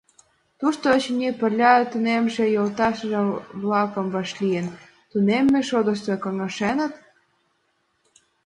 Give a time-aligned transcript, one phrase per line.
[0.59, 4.67] Тушто, очыни, пырля тунемше йолташыж-влакым вашлийын,
[5.11, 6.93] тунемме шотышто каҥашеныт?